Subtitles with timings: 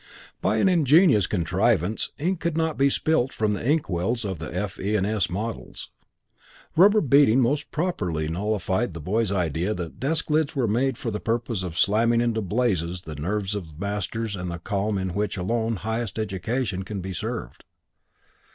[0.41, 4.95] By an ingenious contrivance ink could not be spilt from the inkwells of the "F.E.
[4.97, 5.91] & S." models;
[6.75, 11.19] rubber beading most properly nullified the boyish idea that desk lids were made for the
[11.19, 15.75] purpose of slamming to blazes the nerves of masters and the calm in which alone
[15.75, 17.63] high education can be served.